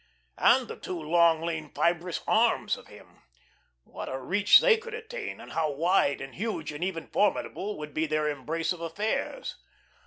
[0.39, 3.21] And the two long, lean, fibrous arms of him;
[3.83, 7.93] what a reach they could attain, and how wide and huge and even formidable would
[7.93, 9.57] be their embrace of affairs.